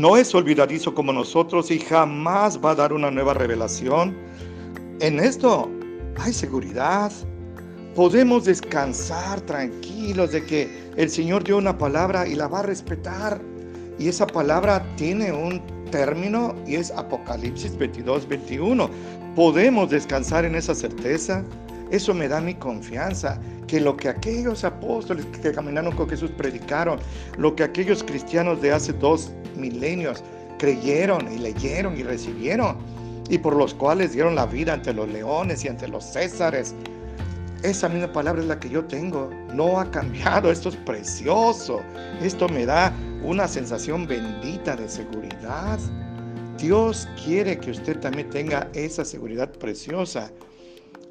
[0.00, 4.14] no es olvidadizo como nosotros y jamás va a dar una nueva revelación.
[5.00, 5.70] En esto
[6.18, 7.10] hay seguridad.
[7.94, 13.40] Podemos descansar tranquilos de que el Señor dio una palabra y la va a respetar.
[13.98, 18.90] Y esa palabra tiene un término y es Apocalipsis 22, 21.
[19.34, 21.42] Podemos descansar en esa certeza.
[21.90, 26.98] Eso me da mi confianza, que lo que aquellos apóstoles que caminaron con Jesús predicaron,
[27.38, 30.22] lo que aquellos cristianos de hace dos milenios
[30.58, 32.76] creyeron y leyeron y recibieron,
[33.28, 36.74] y por los cuales dieron la vida ante los leones y ante los césares.
[37.62, 39.30] Esa misma palabra es la que yo tengo.
[39.52, 40.52] No ha cambiado.
[40.52, 41.80] Esto es precioso.
[42.22, 42.92] Esto me da
[43.24, 45.78] una sensación bendita de seguridad.
[46.58, 50.30] Dios quiere que usted también tenga esa seguridad preciosa.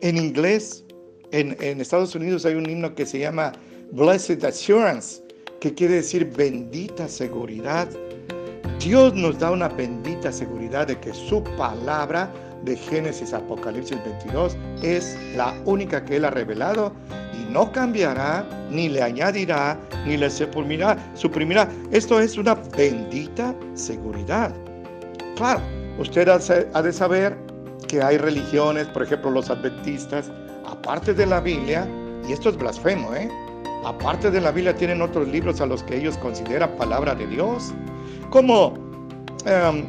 [0.02, 0.84] En inglés,
[1.32, 3.54] en, en, Estados Unidos hay un himno que se llama
[3.92, 5.22] Blessed Assurance,
[5.60, 7.88] que quiere decir bendita seguridad.
[8.80, 12.32] Dios nos da una bendita seguridad de que su palabra
[12.64, 16.92] de Génesis Apocalipsis 22 es la única que Él ha revelado
[17.34, 20.98] y no cambiará, ni le añadirá, ni le suprimirá.
[21.16, 21.70] suprimirá.
[21.92, 24.54] Esto es una bendita seguridad.
[25.36, 25.62] Claro,
[26.00, 27.45] usted ha de saber
[27.88, 30.32] que hay religiones, por ejemplo los adventistas,
[30.66, 31.88] aparte de la Biblia,
[32.28, 33.30] y esto es blasfemo, ¿eh?
[33.86, 37.72] Aparte de la Biblia tienen otros libros a los que ellos consideran palabra de Dios,
[38.32, 38.74] como
[39.46, 39.86] em,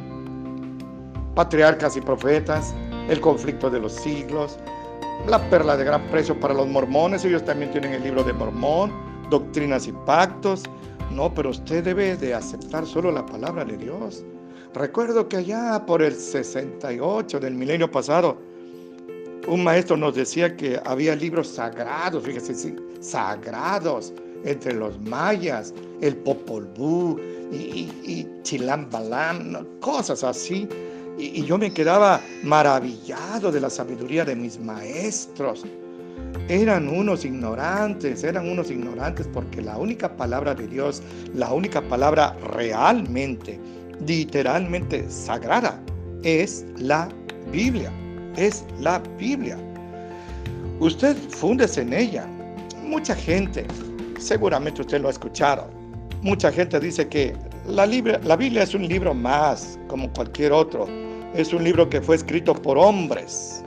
[1.34, 2.74] patriarcas y profetas,
[3.08, 4.58] el conflicto de los siglos,
[5.26, 8.92] la perla de gran precio para los mormones, ellos también tienen el libro de Mormón,
[9.30, 10.64] doctrinas y pactos.
[11.10, 14.24] No, pero usted debe de aceptar solo la palabra de Dios.
[14.76, 18.36] Recuerdo que allá por el 68 del milenio pasado,
[19.48, 24.12] un maestro nos decía que había libros sagrados, fíjese, sagrados
[24.44, 27.18] entre los mayas, el Popol Vuh
[27.50, 30.68] y, y, Chilam Balam, cosas así
[31.18, 35.64] y, yo me quedaba maravillado de la sabiduría de mis maestros.
[36.48, 41.02] Eran unos ignorantes, eran unos ignorantes porque la única palabra de Dios,
[41.34, 43.58] la única palabra realmente,
[44.06, 45.80] literalmente sagrada,
[46.22, 47.08] es la
[47.52, 47.92] Biblia.
[48.36, 49.56] Es la Biblia.
[50.80, 52.26] Usted fundes en ella.
[52.82, 53.66] Mucha gente,
[54.18, 55.68] seguramente usted lo ha escuchado,
[56.22, 57.34] mucha gente dice que
[57.66, 60.86] la, la Biblia es un libro más, como cualquier otro
[61.36, 63.62] es un libro que fue escrito por hombres.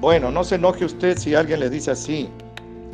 [0.00, 2.28] Bueno, no se enoje usted si alguien le dice así.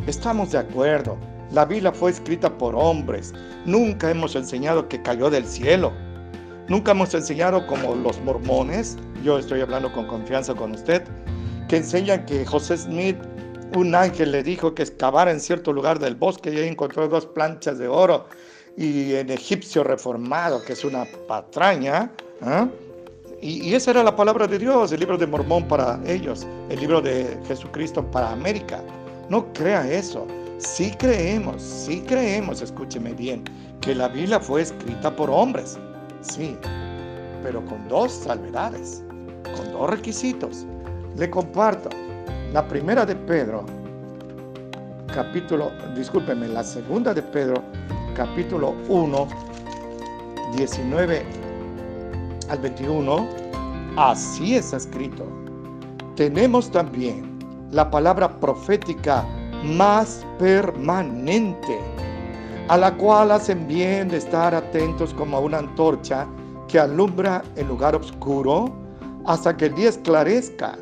[0.07, 1.17] Estamos de acuerdo.
[1.53, 3.33] La Biblia fue escrita por hombres.
[3.65, 5.93] Nunca hemos enseñado que cayó del cielo.
[6.69, 11.05] Nunca hemos enseñado como los mormones, yo estoy hablando con confianza con usted,
[11.69, 13.17] que enseñan que José Smith,
[13.77, 17.27] un ángel le dijo que excavara en cierto lugar del bosque y ahí encontró dos
[17.27, 18.27] planchas de oro
[18.77, 22.11] y en egipcio reformado, que es una patraña,
[22.45, 22.67] ¿eh?
[23.43, 27.01] Y, esa era la palabra de Dios, el libro de Mormón para ellos, el libro
[27.01, 28.83] de Jesucristo para América.
[29.29, 30.27] No crea eso.
[30.59, 33.45] Sí creemos, sí creemos, escúcheme bien,
[33.83, 35.79] que la Biblia fue escrita por hombres.
[36.29, 36.57] Sí,
[37.43, 39.03] pero con dos salvedades,
[39.57, 40.67] con dos requisitos.
[41.17, 41.89] Le comparto.
[42.53, 43.65] La primera de Pedro,
[45.13, 47.63] capítulo, discúlpeme, la segunda de Pedro,
[48.15, 49.29] capítulo 1,
[50.57, 51.23] 19
[52.49, 53.29] al 21,
[53.97, 55.25] así está escrito.
[56.15, 57.39] Tenemos también
[57.73, 59.25] la palabra profética
[59.65, 61.79] más permanente,
[62.69, 66.27] a la cual hacen bien de estar atentos como a una antorcha
[66.67, 68.75] que alumbra el lugar oscuro
[69.25, 70.77] hasta que el día esclarezca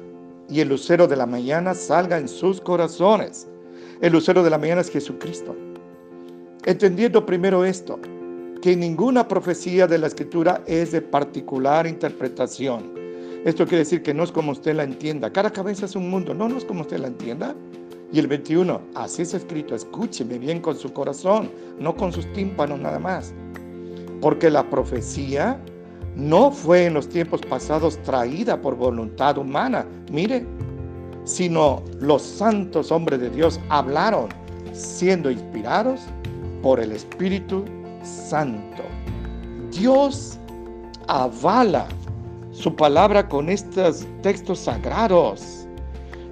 [0.48, 3.46] y el lucero de la mañana salga en sus corazones.
[4.00, 5.54] El lucero de la mañana es Jesucristo.
[6.64, 7.98] Entendiendo primero esto,
[8.62, 12.94] que ninguna profecía de la escritura es de particular interpretación.
[13.44, 15.30] Esto quiere decir que no es como usted la entienda.
[15.30, 16.32] Cada cabeza es un mundo.
[16.32, 17.54] No, no es como usted la entienda.
[18.14, 21.50] Y el 21, así es escrito, escúcheme bien con su corazón,
[21.80, 23.34] no con sus tímpanos nada más.
[24.20, 25.60] Porque la profecía
[26.14, 30.46] no fue en los tiempos pasados traída por voluntad humana, mire,
[31.24, 34.28] sino los santos hombres de Dios hablaron
[34.72, 36.02] siendo inspirados
[36.62, 37.64] por el Espíritu
[38.04, 38.84] Santo.
[39.72, 40.38] Dios
[41.08, 41.88] avala
[42.52, 45.63] su palabra con estos textos sagrados.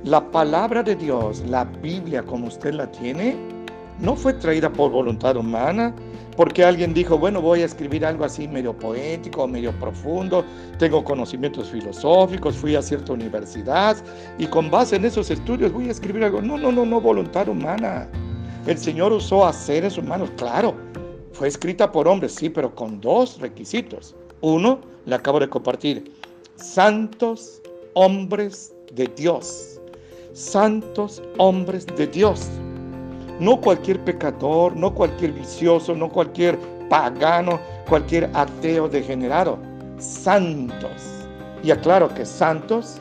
[0.04, 3.36] La palabra de Dios, la Biblia como usted la tiene,
[4.00, 5.94] no fue traída por voluntad humana,
[6.36, 10.44] porque alguien dijo, bueno, voy a escribir algo así medio poético, medio profundo,
[10.80, 13.96] tengo conocimientos filosóficos, fui a cierta universidad
[14.38, 16.42] y con base en esos estudios voy a escribir algo.
[16.42, 18.08] No, no, no, no, voluntad humana.
[18.66, 20.74] El Señor usó a seres humanos, claro,
[21.32, 24.16] fue escrita por hombres, sí, pero con dos requisitos.
[24.40, 26.12] Uno, le acabo de compartir,
[26.56, 27.62] santos
[27.94, 29.80] hombres de Dios,
[30.32, 32.48] santos hombres de Dios.
[33.40, 36.58] No cualquier pecador, no cualquier vicioso, no cualquier
[36.88, 37.58] pagano,
[37.88, 39.58] cualquier ateo degenerado.
[39.98, 41.02] Santos.
[41.62, 43.00] Y aclaro que santos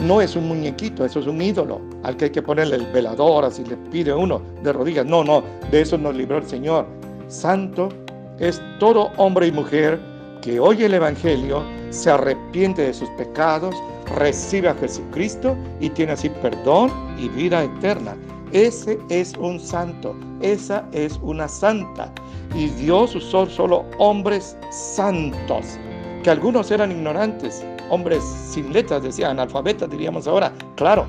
[0.00, 3.44] no es un muñequito, eso es un ídolo al que hay que ponerle el velador,
[3.44, 5.06] así le pide uno de rodillas.
[5.06, 6.86] No, no, de eso nos libró el Señor.
[7.28, 7.90] Santo
[8.38, 10.00] es todo hombre y mujer
[10.40, 13.74] que oye el Evangelio, se arrepiente de sus pecados,
[14.16, 18.16] recibe a Jesucristo y tiene así perdón y vida eterna.
[18.52, 22.12] Ese es un santo, esa es una santa.
[22.54, 25.78] Y Dios usó solo hombres santos,
[26.24, 30.52] que algunos eran ignorantes, hombres sin letras, decían, analfabetas diríamos ahora.
[30.74, 31.06] Claro,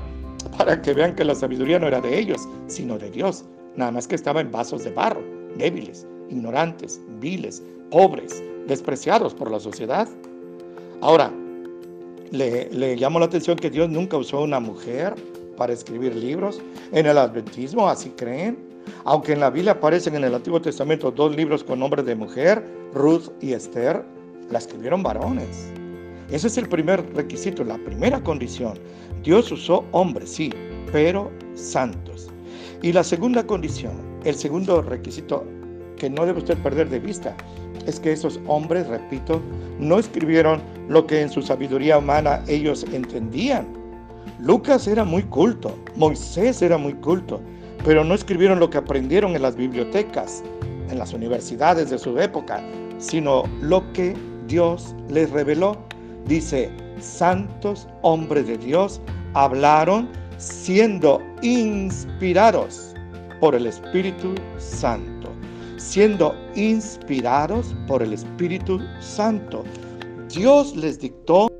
[0.56, 3.44] para que vean que la sabiduría no era de ellos, sino de Dios.
[3.74, 5.22] Nada más que estaba en vasos de barro,
[5.56, 10.08] débiles, ignorantes, viles, pobres, despreciados por la sociedad.
[11.00, 11.32] Ahora,
[12.32, 15.14] le, le llamo la atención que Dios nunca usó una mujer
[15.56, 16.60] para escribir libros.
[16.92, 18.58] En el adventismo así creen.
[19.04, 22.64] Aunque en la Biblia aparecen en el Antiguo Testamento dos libros con nombres de mujer,
[22.94, 24.04] Ruth y Esther,
[24.50, 25.70] la escribieron varones.
[26.30, 28.78] Ese es el primer requisito, la primera condición.
[29.22, 30.50] Dios usó hombres, sí,
[30.90, 32.28] pero santos.
[32.82, 33.92] Y la segunda condición,
[34.24, 35.44] el segundo requisito
[36.02, 37.32] que no debe usted perder de vista,
[37.86, 39.40] es que esos hombres, repito,
[39.78, 43.68] no escribieron lo que en su sabiduría humana ellos entendían.
[44.40, 47.40] Lucas era muy culto, Moisés era muy culto,
[47.84, 50.42] pero no escribieron lo que aprendieron en las bibliotecas,
[50.90, 52.60] en las universidades de su época,
[52.98, 54.16] sino lo que
[54.48, 55.76] Dios les reveló.
[56.26, 56.68] Dice,
[56.98, 59.00] santos hombres de Dios
[59.34, 60.08] hablaron
[60.38, 62.92] siendo inspirados
[63.38, 65.21] por el Espíritu Santo,
[65.82, 69.64] siendo inspirados por el Espíritu Santo.
[70.28, 71.51] Dios les dictó